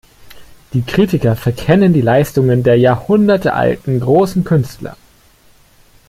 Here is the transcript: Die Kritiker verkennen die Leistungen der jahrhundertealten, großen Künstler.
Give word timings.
Die 0.73 0.81
Kritiker 0.81 1.35
verkennen 1.35 1.93
die 1.93 2.01
Leistungen 2.01 2.63
der 2.63 2.75
jahrhundertealten, 2.79 3.99
großen 3.99 4.43
Künstler. 4.43 4.97